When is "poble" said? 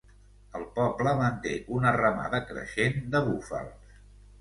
0.77-1.13